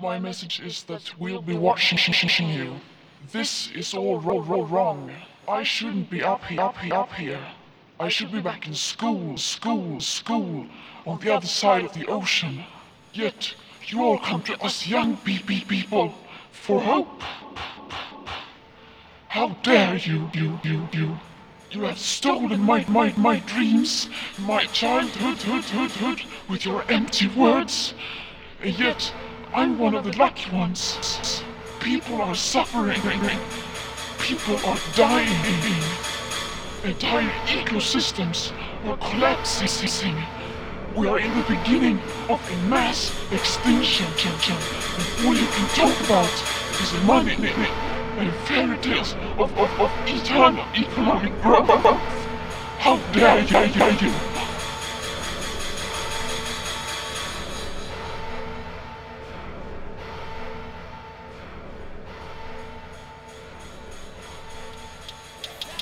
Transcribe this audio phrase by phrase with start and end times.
[0.00, 1.98] My message is that we'll be watching
[2.48, 2.80] you.
[3.32, 5.10] This is all ro- ro- wrong.
[5.46, 7.46] I shouldn't be up here, up here, up here.
[7.98, 10.66] I should be back in school, school, school,
[11.06, 12.64] on the other side of the ocean.
[13.12, 13.54] Yet,
[13.88, 16.14] you all come to us young people
[16.50, 17.20] for hope.
[19.28, 21.18] How dare you, you, you, you.
[21.72, 24.08] You have stolen my, my, my dreams,
[24.38, 27.92] my childhood, hood, hood, hood, with your empty words.
[28.62, 29.12] And yet,
[29.52, 31.42] I'm one of the lucky ones.
[31.80, 33.00] People are suffering.
[34.20, 35.26] People are dying.
[36.84, 38.52] Entire ecosystems
[38.86, 40.16] are collapsing.
[40.94, 44.06] We are in the beginning of a mass extinction.
[44.06, 46.32] And all you can talk about
[46.80, 51.68] is money and fairy tales of, of, of eternal economic growth.
[52.78, 54.29] How dare you?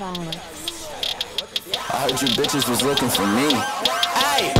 [0.00, 0.06] I
[2.06, 3.50] heard you bitches was looking for me.
[3.50, 4.54] Hey,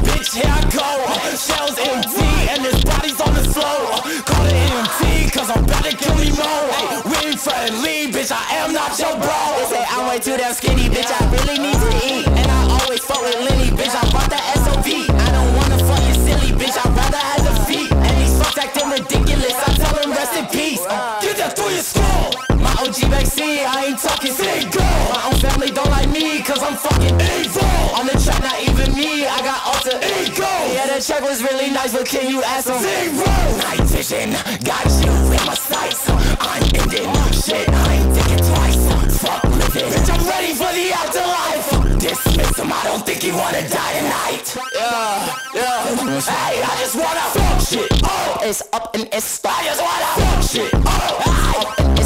[0.00, 0.88] bitch, here I go.
[1.36, 4.00] Shells empty and there's bodies on the floor.
[4.24, 6.64] Call it EMT, cause I'm about to kill me more.
[6.72, 9.36] Hey, we ain't friendly, bitch, I am not your bro.
[9.60, 12.26] They say I'm way too damn skinny, bitch, I really need to eat.
[12.40, 15.12] And I always fuck with Lenny, bitch, I brought the SOV.
[15.12, 17.92] I don't wanna fuck you silly, bitch, I'd rather have the feet.
[17.92, 20.80] And these fucks acting ridiculous, I tell them rest in peace.
[21.20, 22.49] Get that through your skull.
[22.80, 24.80] OG vaccine, I ain't talking Single.
[24.80, 27.68] My own family don't like me, cause I'm fucking Evil.
[27.92, 30.48] On the track, not even me, I got alter Ego.
[30.72, 32.80] Yeah, the check was really nice, but can you ask them?
[32.80, 33.28] Zero.
[33.68, 34.32] Night vision,
[34.64, 36.08] got you in my sights.
[36.08, 38.80] I'm ending shit, I ain't thinking twice.
[39.20, 42.00] Fuck living, Bitch, I'm ready for the afterlife.
[42.00, 44.56] dismiss him, I don't think he wanna die tonight.
[44.72, 46.20] Yeah, yeah.
[46.32, 47.92] Hey, I just wanna fuck shit.
[48.04, 50.72] Oh, it's up and it's I just wanna fuck shit.
[50.72, 51.99] Oh, up and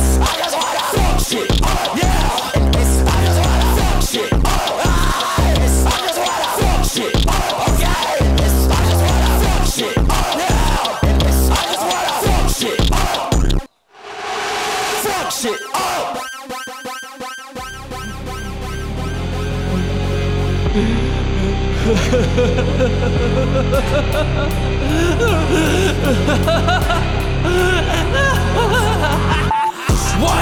[22.14, 22.22] One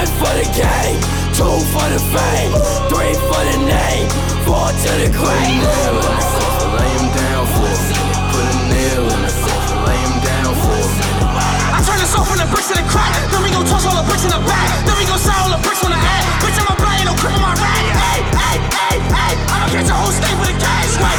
[0.05, 1.01] for the game,
[1.33, 2.53] two for the fame,
[2.93, 4.05] three for the name,
[4.45, 5.65] four to the grave.
[6.77, 8.21] Lay him down for a minute.
[8.29, 11.25] Put a nail in the coffin, lay him down for a minute.
[11.73, 13.17] I turn this off from the bricks to the crack.
[13.33, 14.69] Then we gon' toss all the bricks in the back.
[14.85, 16.21] Then we gon' sell all the bricks on the ad.
[16.37, 17.81] Bitch, I'm a blind, no grip on my rag.
[17.97, 19.33] Hey, hey, hey, hey.
[19.49, 21.01] I'ma catch a whole state with a cash.
[21.01, 21.17] Wait,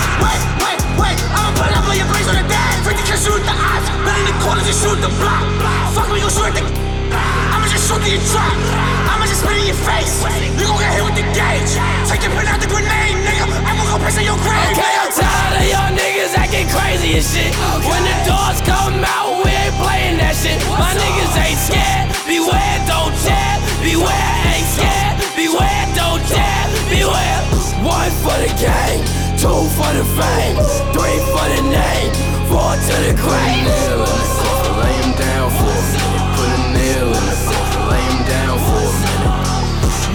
[17.23, 17.55] shit.
[17.87, 20.59] When the doors come out, we ain't playing that shit.
[20.75, 22.11] My niggas ain't scared.
[22.27, 23.63] Beware, don't jab.
[23.79, 25.15] Beware, ain't scared.
[25.39, 26.67] Beware, don't jab.
[26.91, 27.45] Beware.
[27.85, 29.05] One for the game,
[29.37, 30.57] two for the fame,
[30.97, 32.11] three for the name,
[32.49, 33.63] four to the grave.
[33.69, 36.25] Nail in the coffin, lay him down for a minute.
[36.35, 39.37] Put a nail in the coffin, lay him down for a minute.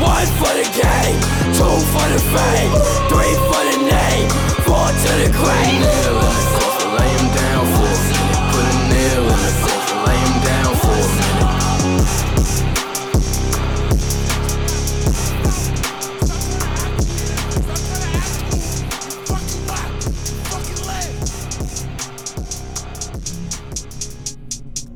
[0.01, 1.19] One for the game,
[1.53, 2.73] two for the fame,
[3.05, 4.29] three for the name,
[4.65, 6.78] four to the grave.
[6.97, 8.43] Lay him down for a minute.
[8.51, 11.49] Put a nail in the coffin, lay him down for a minute.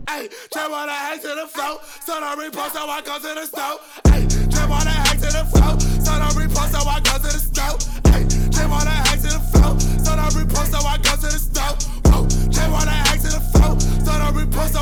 [0.09, 1.73] Hey, trap on the hack to the flow.
[2.05, 3.79] So don't repost, so I go to the stove.
[4.07, 4.25] Hey,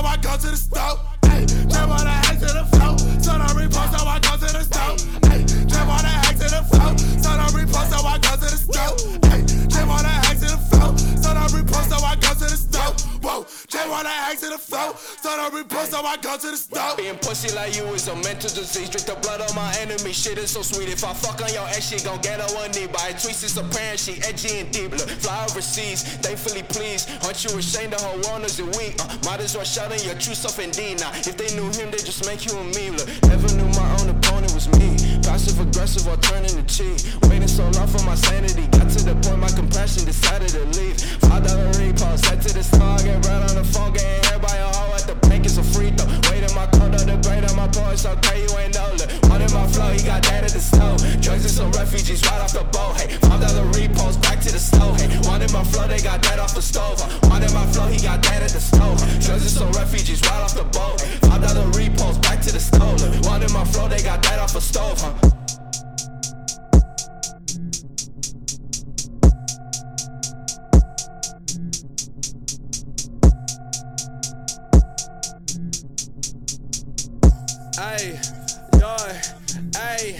[0.05, 0.99] I go to the stove.
[1.25, 1.45] Hey,
[16.01, 16.97] don't repost, so I go to the stove.
[16.97, 18.89] Being pussy like you is a mental disease.
[18.89, 20.13] Drink the blood of my enemy.
[20.13, 20.89] Shit is so sweet.
[20.89, 22.87] If I fuck on your ass, she gon' get her one knee.
[22.87, 24.91] By tweets, it's apparent she edgy and deep.
[24.91, 27.09] Look, fly overseas, thankfully pleased.
[27.23, 28.95] Aren't you ashamed of her wonders and weak?
[28.99, 30.99] Uh, might as well shout in your true self indeed.
[30.99, 32.97] Now, if they knew him, they just make you a meme.
[32.97, 34.97] Look, never knew my own opponent was me.
[35.23, 36.97] Passive aggressive or turning the cheek.
[37.29, 38.67] Waiting so long for my sanity.
[38.73, 40.99] Got to the point my compassion decided to leave.
[41.27, 44.57] Five dollar repost, head to the star, get right on the phone, getting hit by
[45.29, 46.07] making some free throw.
[46.29, 48.89] Weight in my coat, the brain on my boy, so okay, you ain't know.
[49.29, 50.99] One in my flow, he got that at the stove.
[51.21, 53.07] Drugs and some refugees right off the boat, hey.
[53.27, 55.09] Five dollar repos back to the stove, hey.
[55.27, 56.99] One in my flow, they got that off the stove.
[57.29, 58.99] One in my flow, he got that at the stove.
[59.19, 61.17] Drugs and some refugees right off the boat, hey.
[61.27, 62.99] Five dollar repos back to the stove.
[63.25, 65.40] One in my flow, they got that off the stove, huh?
[77.79, 78.19] Ay,
[78.81, 79.15] Lord,
[79.77, 80.19] ay,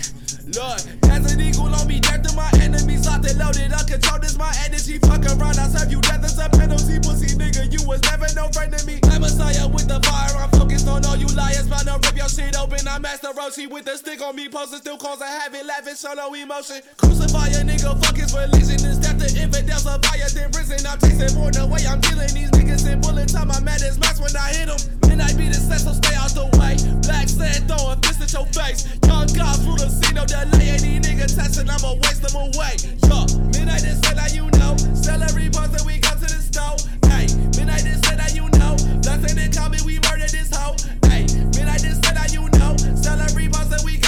[0.56, 0.82] Lord.
[1.12, 4.54] Has an eagle on me, death to my enemies, locked and loaded, uncontrolled is my
[4.64, 4.98] energy.
[5.00, 7.72] Fuck around, I serve you death as a penalty, pussy nigga.
[7.72, 9.00] You was never no friend to me.
[9.12, 11.68] I'm Messiah with the fire, I'm focused on all you liars.
[11.68, 12.88] Bound to rip your shit open.
[12.88, 15.96] I'm Master Roshi with the stick on me, posted still cause I have it, laughing,
[15.96, 16.82] show no emotion.
[16.98, 18.80] Crucify a nigga, fuck his religion.
[18.88, 20.82] Is the infidels of fire, then risen.
[20.86, 23.52] I'm tasting more the way I'm killing these niggas in bullet time.
[23.52, 24.82] I'm at his max when I hit him.
[25.06, 26.74] Midnight be the set, so stay out the way.
[27.06, 28.90] Black sand throwing fist at your face.
[29.06, 30.74] Young God through the scene, no delay.
[30.74, 32.82] Any nigga testing, I'ma waste them away.
[33.06, 34.74] Yo, midnight is set, now you know.
[34.98, 36.82] Celery buzz that we come to the stove.
[37.06, 38.74] Hey, midnight is set, now you know.
[39.06, 40.74] Blessing and call me, we murder this hoe.
[41.06, 42.74] Hey, midnight is set, now you know.
[42.98, 44.01] Celery buzz that we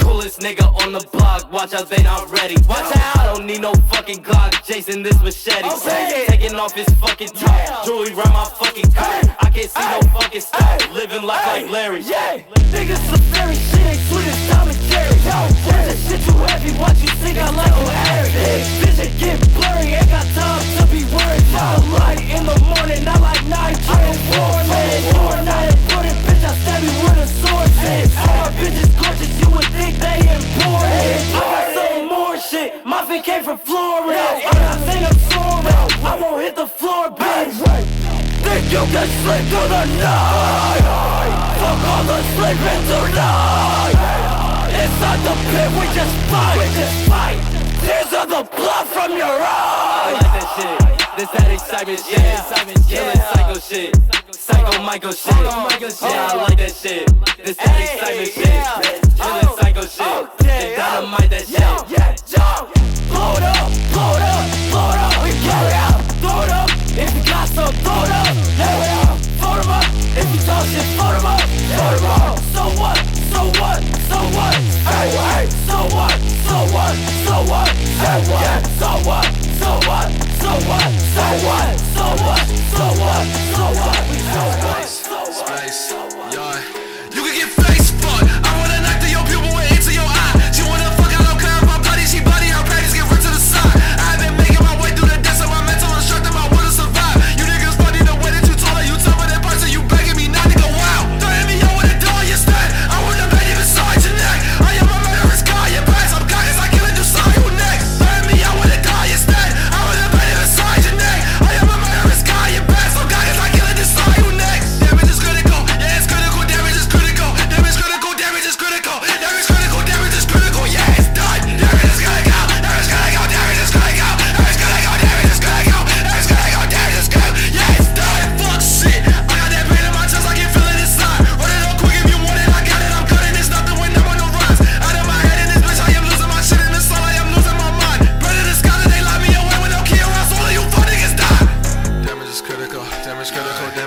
[0.00, 2.56] Coolest nigga on the block, watch out they not ready.
[2.68, 5.68] Watch out, I don't need no fucking Glock, chasing this machete.
[6.28, 9.30] Taking off his fucking top, jewelry round my fucking coat.
[9.40, 12.00] I can't see no fucking style, living life like Larry.
[12.00, 12.38] Yeah,
[12.72, 15.16] niggas some very shit, ain't sweet as Tom and Jerry.
[15.26, 15.36] Yo,
[15.68, 16.72] where's this shit too heavy?
[16.78, 18.30] Watch you sing out like O'Harry.
[18.80, 21.44] Vision get blurry, ain't got time to be worried.
[21.52, 23.78] Now light in the morning, I like night
[39.86, 40.84] night?
[41.60, 43.96] Fuck all the sleeping tonight.
[44.70, 46.56] Inside the pit, we just fight.
[46.58, 47.38] We just fight.
[47.84, 49.40] Tears of the blood from your eyes.
[49.40, 50.78] I like that shit.
[51.18, 52.20] This that excitement shit.
[52.20, 53.96] Excitement, Killing psycho shit.
[54.34, 55.36] Psycho Michael shit.
[55.36, 57.06] Yeah, I like that shit.
[57.44, 58.64] This that excitement shit.
[59.16, 60.38] Killing psycho shit.
[60.38, 61.60] They dynamite that shit.
[63.10, 65.12] Blow it up, blow it up, blow it up.
[65.24, 66.00] We carry out.
[66.22, 66.70] Throw it up.
[66.96, 68.34] If you got some, throw it up.
[68.56, 69.09] There we are
[69.70, 71.38] formal If you talk shit formal,
[71.78, 72.98] formal So what,
[73.32, 73.80] so what,
[74.10, 74.54] so what?
[74.90, 76.12] Hey, hey, so what,
[76.46, 76.94] so what,
[77.26, 77.68] so what?
[77.68, 79.24] Hey, yeah, so what,
[79.60, 80.08] so what,
[80.40, 80.90] so what?
[81.14, 82.59] So what, so what?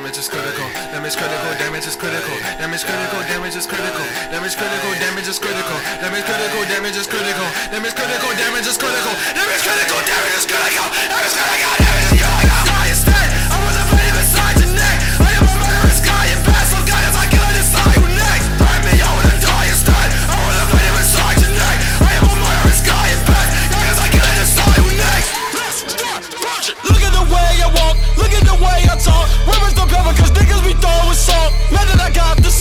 [0.03, 4.03] Damage is critical, damage critical, damage is critical, damage critical, damage is critical,
[4.35, 9.13] damage critical, damage is critical, damage critical, damage is critical, damage critical, damage is critical,
[9.31, 11.92] damage critical, damage is critical, damage critical, damage is critical.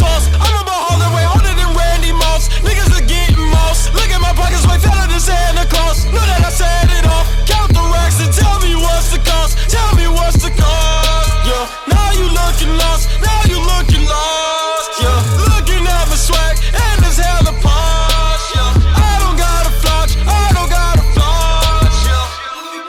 [0.02, 2.50] Sauce, I'm a beholder way harder than Randy Moss.
[2.66, 3.86] Niggas are getting moss.
[3.94, 6.04] Look at my pockets way fatter than Santa Claus.
[6.10, 7.24] Know that I said it all.
[7.46, 9.54] Count the racks and tell me what's the cost.
[9.70, 11.30] Tell me what's the cost.
[11.46, 13.06] Yeah, now you looking lost.
[13.22, 14.98] Now you looking lost.
[14.98, 15.18] Yeah,
[15.54, 18.46] looking at my swag and it's hella posh.
[18.58, 20.12] Yeah, I don't got a flash.
[20.26, 21.98] I don't got a flash.
[22.10, 22.26] Yeah.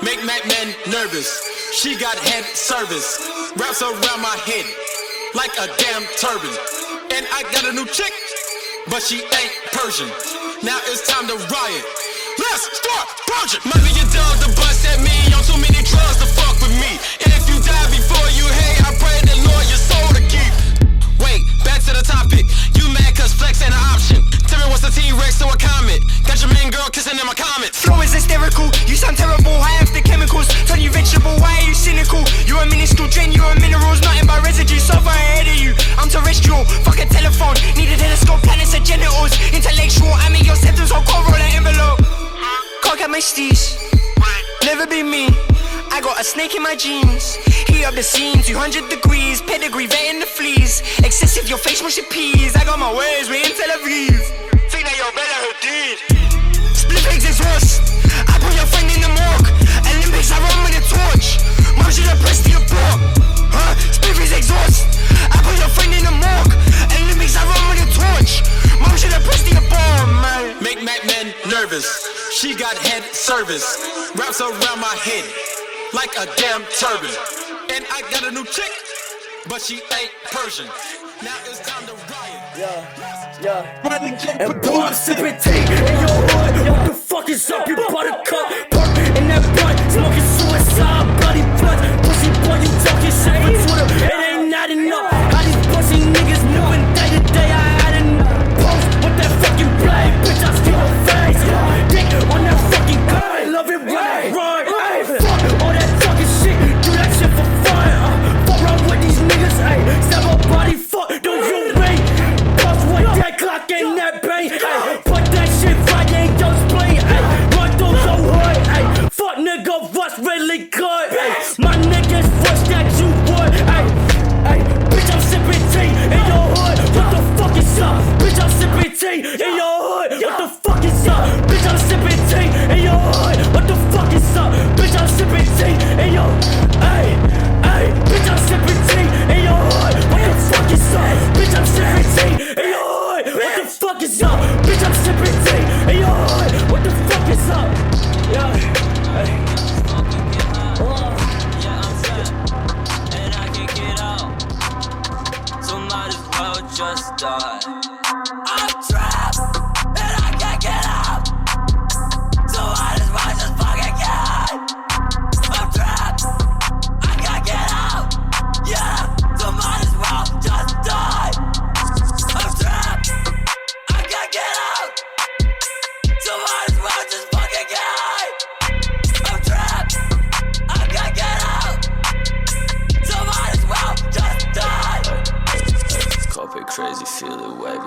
[0.02, 1.30] Make Mac Man nervous.
[1.78, 3.22] She got head service.
[3.58, 4.66] Wraps around my head
[5.34, 6.83] like a damn turban
[7.14, 8.10] and I got a new chick,
[8.90, 10.10] but she ain't Persian.
[10.66, 11.86] Now it's time to riot.
[12.42, 13.62] Let's start purging.
[13.70, 16.74] Might be your dog to bust at me on too many drugs to fuck with
[16.74, 16.98] me.
[17.22, 20.54] And if you die before you hate, I pray the Lord your soul to keep.
[21.22, 22.50] Wait, back to the topic.
[22.74, 24.33] You mad cause flex ain't an option.
[24.64, 26.08] Jordan wants a T-Rex, so a comment.
[26.24, 29.52] Got your main girl kissing in my comment Flow is hysterical, you sound terrible.
[29.60, 31.36] I have the chemicals, turn you vegetable.
[31.44, 32.24] Why are you cynical?
[32.48, 34.80] You a minuscule drain, you a minerals, nothing but residue.
[34.80, 36.64] So far ahead of you, I'm terrestrial.
[36.88, 39.36] Fuck a telephone, need a telescope, planets are genitals.
[39.52, 42.00] Intellectual, I mean your symptoms call roll an envelope.
[42.80, 43.76] Cock at my steez,
[44.64, 45.28] never be me.
[45.92, 47.36] I got a snake in my jeans.
[47.68, 49.42] Heat up the scene, 200 degrees.
[49.42, 50.82] Pedigree, vetting the fleas.
[51.04, 52.56] Excessive, your face must appease.
[52.56, 54.53] I got my ways, we in Tel Aviv.
[54.84, 55.96] Think that you're better, who did?
[56.76, 57.80] Split exhaust.
[58.28, 59.48] I put your friend in the morgue.
[59.88, 61.40] Olympics, I run with a torch.
[61.80, 63.00] Mom should have pressed your block.
[63.48, 63.80] Huh?
[63.96, 65.00] Split eggs exhaust.
[65.32, 66.52] I put your friend in the morgue.
[67.00, 68.44] Olympics, I run with a torch.
[68.84, 70.60] Mom should have pressed your bomb, man.
[70.60, 71.88] Make Mac men nervous.
[72.36, 73.64] She got head service.
[74.20, 75.24] Wraps around my head
[75.96, 77.16] like a damn turban.
[77.72, 78.74] And I got a new chick,
[79.48, 80.68] but she ain't Persian.
[81.24, 82.44] Now it's time to riot.
[82.60, 83.82] Yeah, yeah.
[84.40, 84.62] And
[84.94, 86.70] sipping tea in your hood.
[86.70, 88.50] What the fuck is up, you buttercup?
[88.72, 90.33] Perk in that blunt, smoking
[113.68, 114.13] that Glock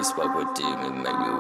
[0.07, 0.11] it.
[0.11, 1.37] Spoke with demon, make me.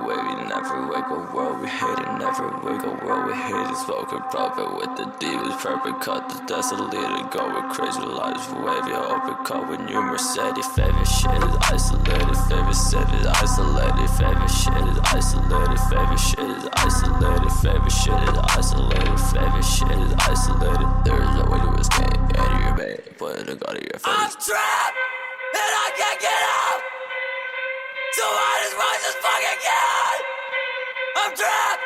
[0.49, 2.19] Never wake a world we hate it.
[2.19, 3.77] Never wake a world we hate it.
[3.77, 5.55] Spoken prophet with the demons.
[5.57, 7.31] Perfect cut the desolated.
[7.31, 8.95] Go with crazy lives, wavy.
[8.95, 10.67] Open cut with new Mercedes.
[10.75, 12.37] Favorite shit is isolated.
[12.49, 14.09] Favorite shit is isolated.
[14.17, 15.81] Favorite shit is isolated.
[15.91, 17.53] Favorite shit is isolated.
[17.63, 19.19] Favorite shit is isolated.
[19.31, 20.89] Favorite shit is isolated.
[21.05, 22.19] There is no way to escape.
[22.39, 24.99] Out of your bed, put gun in your I'm trapped
[25.55, 26.96] and I can't get out.
[28.13, 28.25] So
[28.67, 30.23] as well just fucking get.
[31.17, 31.83] I'm trapped.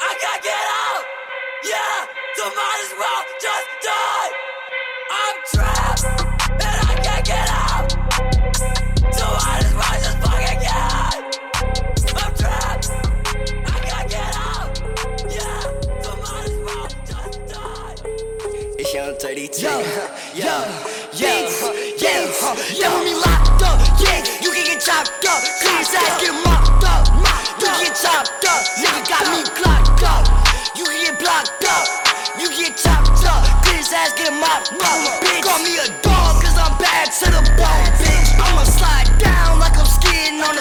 [0.00, 1.04] I can't get out.
[1.64, 2.06] Yeah,
[2.36, 4.30] so might as well just die.
[5.10, 6.29] I'm trapped
[34.60, 35.88] Bitch, me a
[36.60, 38.28] I'm bad to the bone, bitch.
[38.36, 40.54] I'ma slide down like I'm skiing on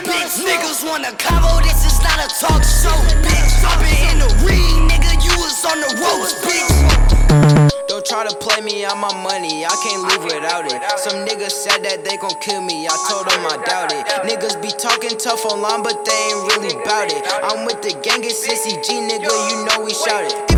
[0.00, 0.40] bitch.
[0.40, 3.60] Niggas wanna combo, this is not a talk show, bitch.
[3.60, 7.68] I've in the ring, nigga, you was on the ropes, bitch.
[7.86, 10.80] Don't try to play me on my money, I can't live without it.
[10.98, 14.06] Some niggas said that they gon' kill me, I told them I doubt it.
[14.24, 17.20] Niggas be talking tough online, but they ain't really bout it.
[17.44, 20.53] I'm with the gang, it's Sissy G, nigga, you know we shout it.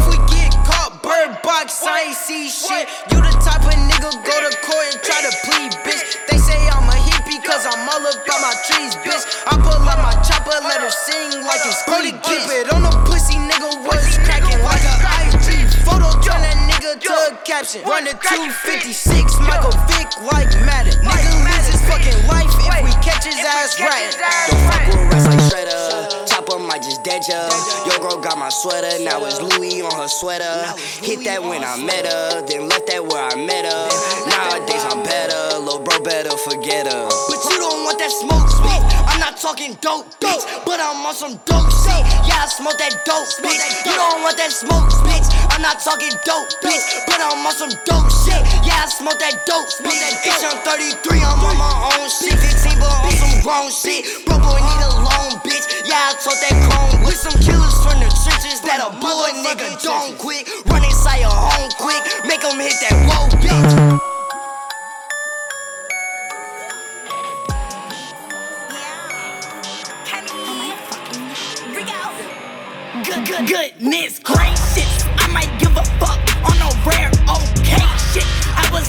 [1.57, 2.85] Box, I ain't see shit.
[3.09, 6.05] You the type of nigga go to court and try to plead, bitch.
[6.29, 9.25] They say I'm a hippie cause I'm all about my trees, bitch.
[9.49, 12.93] I pull out my chopper, let her sing like it's Brody, keep it on the
[13.09, 14.95] pussy, nigga, what's cracking like a
[15.25, 17.81] IG photo, turn that nigga to a caption.
[17.89, 20.93] Run a 256, Michael Vick like Madden.
[21.01, 24.13] Nigga lose his fucking life if we catch his ass right.
[24.13, 25.89] Don't fuck with rats like Shredder.
[25.89, 26.06] Chopper
[27.17, 30.69] Your girl got my sweater, now it's Louis on her sweater.
[31.01, 33.89] Hit that when I met her, then left that where I met her.
[34.29, 37.09] Nowadays I'm better, little bro better forget her.
[37.09, 38.85] But you don't want that smoke, bitch.
[39.09, 42.05] I'm not talking dope, bitch, but I'm on some dope shit.
[42.29, 43.65] Yeah, I smoke that dope, bitch.
[43.89, 45.25] You don't want that smoke, bitch.
[45.57, 48.45] I'm not talking dope, bitch, but I'm on some dope shit.
[48.61, 50.05] Yeah, I smoke that dope, bitch.
[50.21, 52.37] It's young 33, I'm on my own shit.
[52.37, 54.05] 15, but on some grown shit.
[54.29, 54.96] Bro, boy, need a uh,
[55.97, 56.13] loan, bitch.
[56.13, 60.19] Yeah, Yeah, I told that with some killers from the trenches that'll blow nigga don't
[60.19, 60.49] quick.
[60.67, 64.01] Run inside your home quick, make them hit that whoa bitch.
[73.05, 75.05] Good, good, goodness gracious.
[75.19, 78.27] I might give a fuck on a rare okay shit.
[78.57, 78.85] I will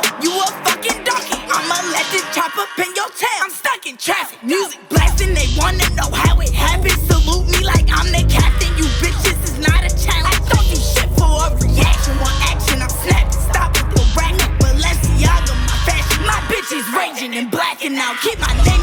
[0.00, 0.24] break.
[0.24, 3.40] You a fucking donkey, I'ma let this chop up in your tail.
[3.42, 6.98] I'm stuck in traffic, music blasting, they wanna know how it happened.
[7.10, 10.32] Salute me like I'm the captain, you bitches is not a challenge.
[10.32, 13.40] I don't do shit for a reaction, one action, I'm snapping.
[13.50, 16.20] Stop with the racket, Balenciaga, my fashion.
[16.26, 18.16] My bitch is raging and blacking out.
[18.22, 18.81] Keep my name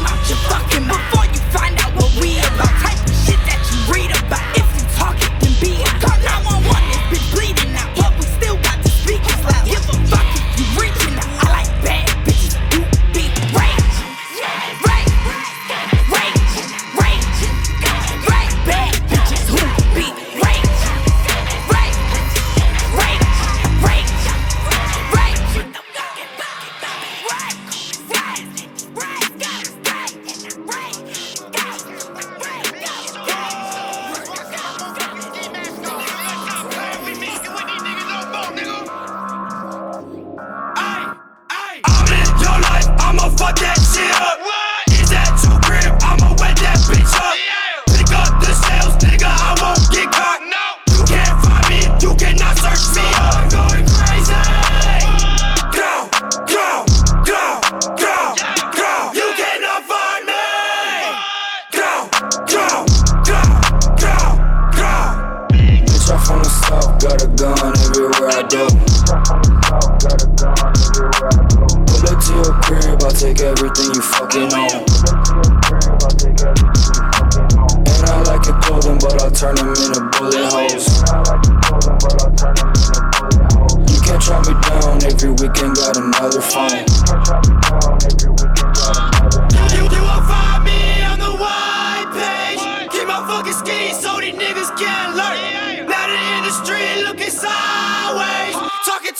[43.56, 44.19] that shit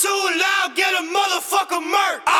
[0.01, 2.39] too loud, get a motherfucker murk.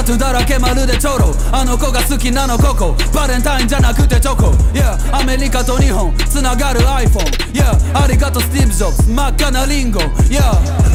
[0.00, 4.48] タトゥーだらけまるでチョロあの子が好きなのココバレンタインじゃなくてチョコ。
[4.72, 7.20] Yeah アメリカと日本つながる iPhone
[7.52, 10.00] Yeah ありがとうスティーブ・ジョブズ真っ赤なリンゴ。
[10.00, 10.40] Yeah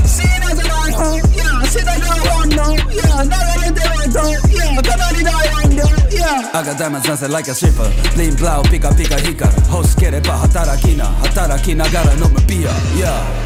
[0.08, 3.30] シーナじゃない方 Yeah シダが本能 Yeah 流
[3.62, 7.86] れてないと Yeah かなり大音量 Yeah I got diamonds dancing like a stripper
[8.18, 9.62] リンブラウピカピカ光る。
[9.72, 11.06] 欲しければ働きな。
[11.06, 12.72] 働きながら飲むビア。
[12.98, 13.46] Yeah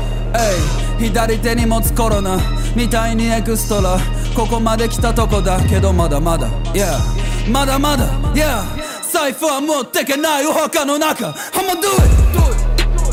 [1.00, 2.38] 左手に持つコロナ。
[2.76, 3.98] みたいにエクストラ
[4.40, 6.88] ここまで来たとこだけどまだまだ Yeah
[7.52, 8.64] まだまだ Yeah
[9.12, 12.08] 財布は持ってけないお墓の中 I'ma do it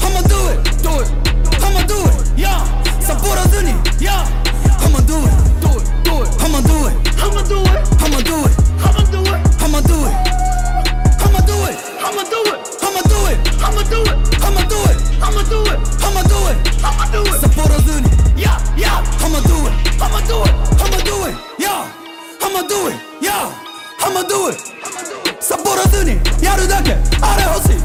[0.07, 0.63] I'ma do it
[1.59, 2.63] I'ma do it Yeah
[3.03, 4.23] サボらずに Yeah
[4.79, 5.35] I'ma do it
[5.67, 9.35] I'ma do it I'ma do it I'ma do it I'ma do it I'ma do it
[9.59, 10.15] I'ma do it
[11.27, 14.15] I'ma do it I'ma do it I'ma do it
[14.47, 19.03] I'ma do it I'ma do it I'ma do it I'ma do it サボらずに Yeah yeah
[19.25, 21.87] I'ma do it I'ma do it I'ma do it Yeah
[22.41, 23.51] I'ma do it Yeah
[24.01, 24.59] I'ma do it
[25.41, 27.81] サボらずにやるだけあれ欲しい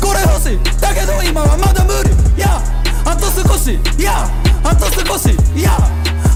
[0.00, 2.60] これ欲しいだけど今はまだ無理 Yeah
[3.04, 4.26] あと少し Yeah
[4.64, 5.70] あと少 pussy Yeah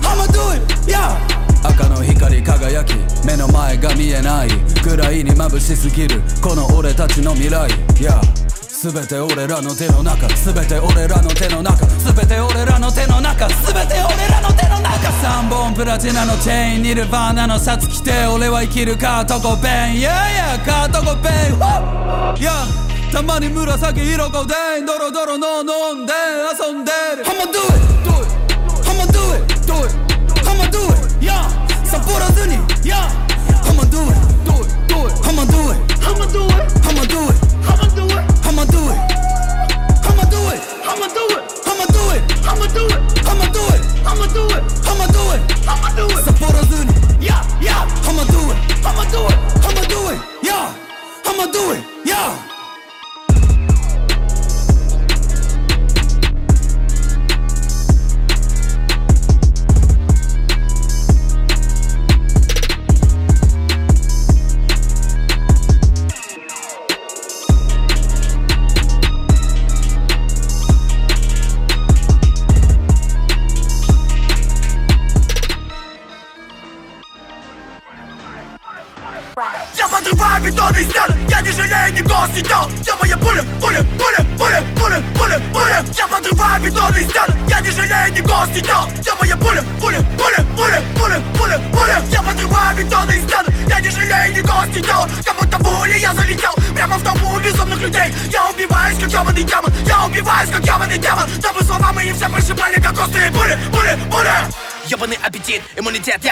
[0.03, 1.17] I'ma do it Yeah
[1.63, 2.95] 赤の光輝き
[3.27, 4.49] 目の前が見えない
[4.83, 8.50] くらいに眩しすぎるこの俺たちの未来 Yeah
[8.83, 10.27] 全て俺らの手の中。
[10.27, 11.85] 全て俺らの手の中。
[11.85, 13.47] 全て俺らの手の中。
[13.47, 15.11] 全て俺らの手の中。
[15.21, 20.01] 3本プラチナのチェーンニルバーナのシャツ着て俺は生きるカートコペン。
[20.01, 20.09] Yeah
[20.57, 21.61] yeah カートコペン。
[22.41, 23.13] Yeah!
[23.13, 26.15] たまに紫色コデンドロドロの飲んで
[26.59, 27.25] 遊んでる。
[27.27, 27.85] I'ma do it!
[28.09, 28.33] Do it!
[28.89, 29.45] I'ma do it!
[29.67, 29.93] Do it!
[30.49, 31.21] I'ma do it!
[31.21, 31.45] Yeah!
[31.85, 32.57] サポらずに。
[32.83, 32.97] Yeah!
[33.63, 34.17] I'ma do it!
[34.47, 34.73] Do it!
[34.89, 35.13] Do it!
[35.29, 35.77] I'ma do it!
[36.01, 36.57] I'ma do it!
[36.89, 37.50] I'ma do it!
[38.51, 38.99] I'ma do it.
[40.03, 40.61] I'ma do it.
[40.85, 41.43] I'ma do it.
[41.71, 42.23] I'ma do it.
[42.45, 43.25] I'ma do it.
[43.25, 43.83] I'ma do it.
[44.05, 44.65] I'ma do it.
[44.91, 45.69] I'ma do it.
[45.69, 46.25] I'ma do it.
[46.25, 46.93] Sapora Zuni.
[47.25, 47.87] Yeah, yeah.
[48.09, 48.59] I'ma do it.
[48.85, 49.39] I'ma do it.
[49.65, 50.21] I'ma do it.
[50.43, 50.75] Yeah.
[51.27, 51.85] I'ma do it.
[52.05, 52.50] Yeah.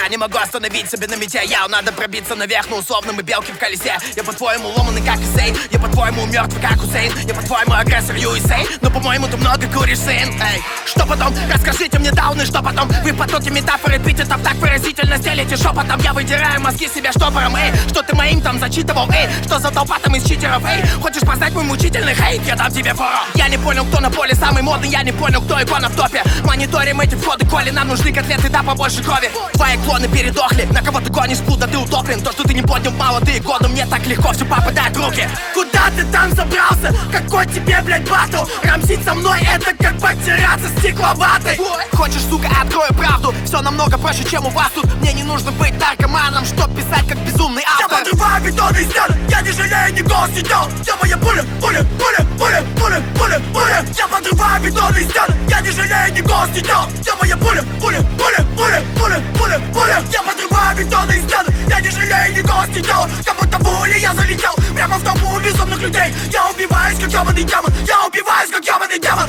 [0.09, 1.43] Не могу остановить себе на мете.
[1.47, 5.55] Я надо пробиться наверх, но условно мы белки в колесе Я по-твоему ломанный, как Исей
[5.71, 7.13] Я по-твоему мертвый, как Хусейн.
[7.27, 10.09] Я по-твоему агрессор USA Но по-моему ты много куришь, сын.
[10.41, 10.63] Эй,
[10.99, 11.33] что потом?
[11.53, 12.89] Расскажите мне дауны, что потом?
[13.05, 16.01] Вы потоки метафоры эпитетов так выразительно стелите шепотом.
[16.01, 19.99] Я выдираю мозги себе штопором, эй Что ты моим там зачитывал, эй Что за толпа
[20.03, 22.43] там из читеров, эй Хочешь познать мой мучительный хейт?
[22.47, 24.89] Я дам тебе фору Я не понял, кто на поле самый модный.
[24.89, 26.23] Я не понял, кто икона в топе.
[26.45, 29.31] Мониторим эти входы, коли нам нужны котлеты да побольше крови.
[29.53, 32.21] Твои клоны передохли, на кого ты гонишь, плуда ты утоплен?
[32.23, 35.29] То, что ты не поднял мало, ты году мне так легко все попадает в руки.
[35.55, 36.95] Куда ты там забрался?
[37.13, 38.45] Какой тебе, блядь, батл?
[38.65, 41.61] Рамсить со мной это как потеряться стекловатой
[41.93, 45.79] Хочешь, сука, открою правду Все намного проще, чем у вас тут Мне не нужно быть
[45.79, 50.31] наркоманом, чтоб писать как безумный Я автор подрываю бетонные стены Я не жалею ни голос,
[50.31, 55.37] ни тел Все мои пули, пули, пули, пули, пули, пули, пули Я подрываю бетонные стены
[55.49, 59.61] Я не жалею ни голос, ни тел Все мои пули, пули, пули, пули, пули, пули,
[59.73, 64.15] пули Я подрываю бетонные стены Я не жалею ни голос, ни Как будто пули я
[64.15, 68.99] залетел Прямо в толпу безумных людей Я убиваюсь, как ебаный демон Я убиваюсь, как ебаный
[68.99, 69.29] демон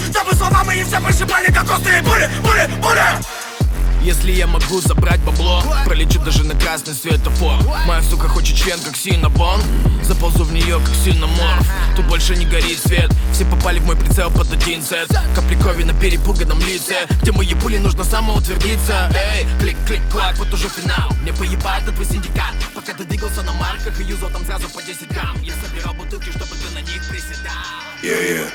[4.10, 5.64] Если я могу забрать бабло.
[5.86, 7.62] Пролечу даже на красный светофор.
[7.86, 9.62] Моя сука хочет член, как синабон.
[10.02, 11.64] Заползу в нее, как синоморф.
[11.96, 13.12] Тут больше не горит свет.
[13.32, 15.10] Все попали в мой прицел под один сет.
[15.36, 17.06] Капли крови на перепуганном лице.
[17.22, 19.12] Где мои пули нужно самоутвердиться.
[19.14, 21.12] Эй, клик-клик-клак, вот уже финал.
[21.22, 22.56] Мне поебать на твой синдикат.
[22.74, 25.40] Пока ты двигался на марках и юзал там сразу по 10 грамм.
[25.44, 27.54] Я собирал бутылки, чтобы ты на них приседал.
[28.02, 28.50] Yeah, yeah.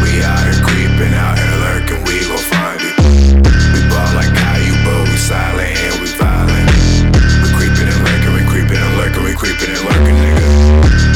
[0.00, 2.97] We out creeping, out here lurking, we gon' find it.
[3.98, 6.70] Ball like Caillou, silent and we violent.
[7.42, 10.46] We creeping and lurking, we creeping and lurking, we creeping and lurking, nigga.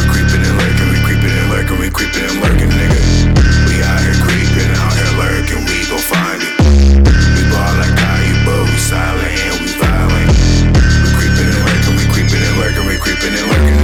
[0.02, 2.98] We creeping and lurking, we creeping and lurking, we creeping and lurking, nigga.
[3.70, 6.54] We out here creeping, out here lurking, we gon' find it.
[7.38, 10.34] We ball like Caillou, silent and we violent.
[10.74, 13.81] We creeping and lurking, we creeping and lurking, we creeping and lurking,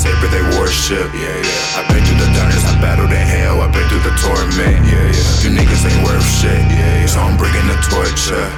[0.00, 1.12] saber they worship.
[1.12, 1.76] Yeah, yeah.
[1.76, 4.80] I've been through the darkness, I battled in hell, I've been through the torment.
[4.88, 5.44] Yeah, yeah.
[5.44, 6.56] You niggas ain't worth shit.
[6.72, 7.06] Yeah, yeah.
[7.06, 8.48] So I'm bringing the torture.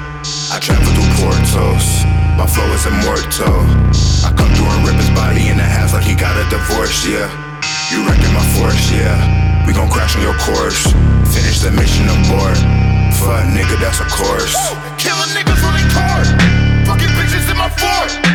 [0.54, 2.06] I travel through portals.
[2.38, 3.58] My flow is immortal.
[4.22, 7.02] I come through and rip his body in halves like he got a divorce.
[7.02, 7.26] Yeah.
[7.90, 8.94] You wrecking my force.
[8.94, 9.18] Yeah.
[9.66, 10.94] We gon' crash on your course.
[11.34, 12.54] Finish the mission abort.
[13.18, 14.54] Fuck, nigga, that's a course.
[14.94, 16.26] Killing niggas when they card.
[16.86, 18.31] Fucking bitches in my fort.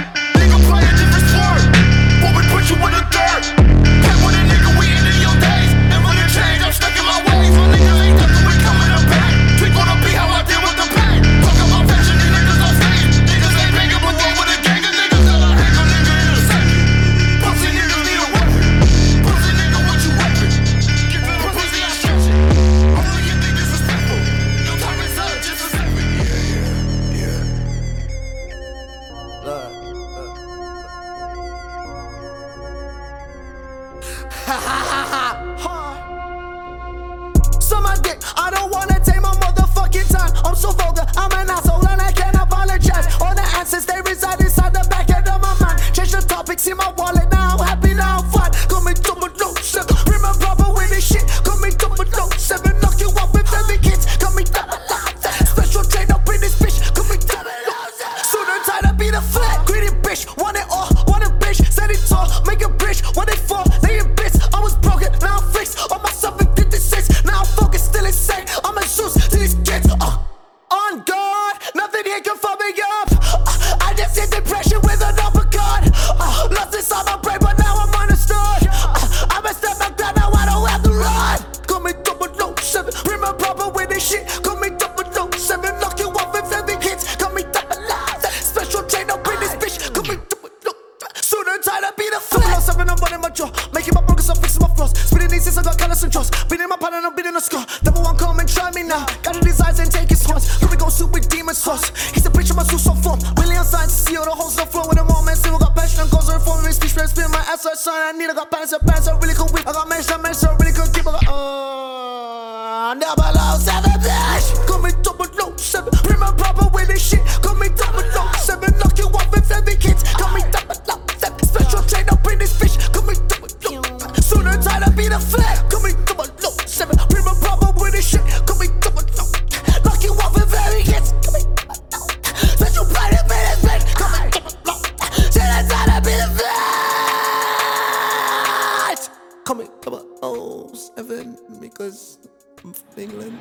[140.95, 142.17] much because
[142.63, 143.39] I'm from England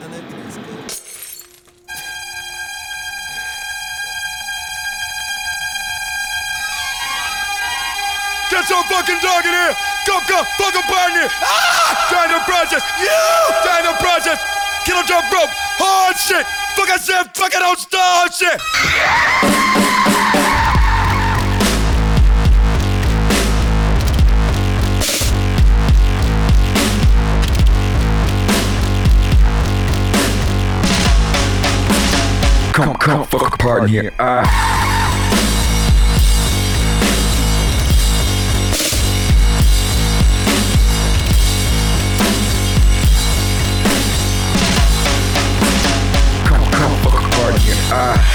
[0.00, 1.10] and I praise God.
[8.50, 9.74] Get your fucking dog in here!
[10.06, 11.30] Come, come, fucking burn it!
[11.40, 11.70] Ah!
[12.10, 12.38] Dino!
[12.98, 13.10] You!
[13.64, 14.40] Daniel process!
[14.84, 15.50] Kill a drop rope!
[15.78, 16.44] Hard shit!
[16.76, 19.69] Fuck I said, fuck it, don't stop shit!
[32.80, 32.84] Ah.
[32.84, 34.10] come, come, fuck pardon here.
[34.18, 34.40] Ah.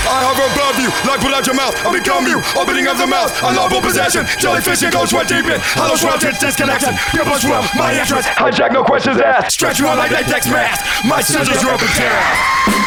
[0.07, 0.75] I have a blood
[1.07, 1.73] like put out your mouth.
[1.85, 3.31] I become you, opening up the mouth.
[3.41, 5.59] Unlawful possession, jellyfish and goes sweat deep in.
[5.73, 6.93] Hollow shrouded, disconnection.
[7.13, 8.27] Your blood swell, my entrance.
[8.27, 9.53] Hijack, no questions asked.
[9.53, 10.85] Stretch you out like latex mask.
[11.05, 12.85] My scissors, you're in tear.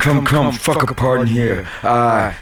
[0.00, 1.66] Come, come, fuck a part in here.
[1.82, 2.34] I.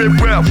[0.00, 0.50] spirit what's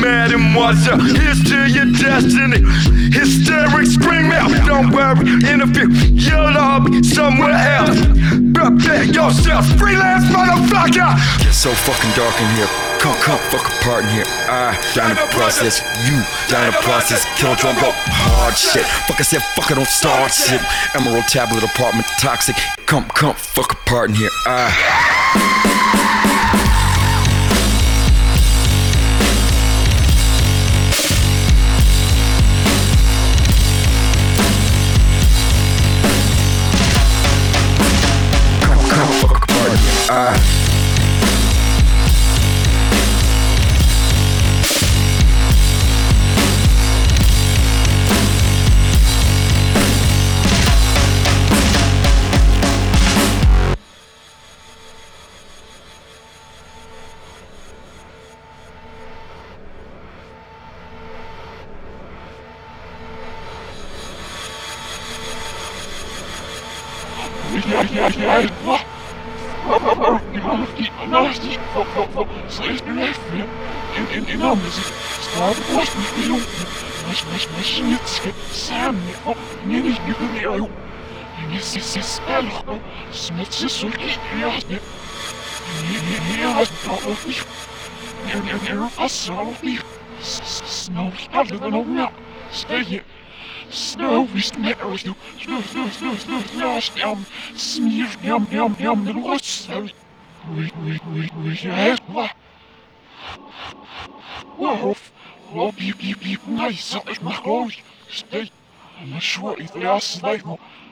[0.00, 2.64] Mad and here's to your destiny.
[3.12, 5.88] Hysteric scream out, don't worry, interview.
[6.12, 8.00] You'll all be somewhere else.
[8.54, 11.12] Prepare yourself, freelance motherfucker.
[11.42, 12.68] Get so fucking dark in here.
[13.00, 14.24] Come, come, fuck apart in here.
[14.48, 16.16] I down the process, you
[16.48, 17.24] down the process.
[17.36, 18.86] Kill drum up hard shit.
[19.06, 20.60] Fuck I said, fuck I don't start shit.
[20.94, 22.56] Emerald tablet apartment toxic.
[22.86, 24.30] Come, come, fuck apart in here.
[24.46, 26.05] I.
[40.08, 40.56] Uh.
[68.64, 68.95] What?
[71.08, 73.48] nasty, for, for, for, så inspireret film.
[73.96, 74.82] En, en indåndelse
[75.20, 76.46] starter brystmisbillionen.
[77.06, 80.68] Mas, mas, maskinet skal sammen og mindeligere jo.
[81.36, 84.82] Hendes sidste alder og smittesolgi i hjertet.
[86.30, 86.48] Mere
[86.90, 87.36] og offentlig.
[88.68, 89.78] Jeg er fastsøvnig.
[90.20, 92.08] Snart aldrig nogen mere.
[92.50, 93.00] Skal jeg
[93.69, 97.25] snow, snow, snow, down.
[97.55, 102.31] Smear, yum, yum, yum, the what's We, we, we, we, yes, what?
[104.57, 105.11] Wolf,
[105.53, 107.77] well, beep, beep, beep, nice, it's my glory.
[108.09, 108.51] Stay.
[108.99, 110.43] I'm sure it's last night.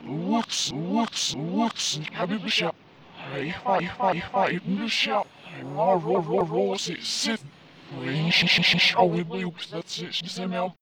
[0.05, 2.75] What's, what's, what's, حبيب الشعب.
[3.31, 5.25] هاي هاي هاي هاي من الشعب.
[5.75, 7.39] roll, roll, roll, roll, sit, sit.
[8.31, 10.73] Showing me, that's it, she's in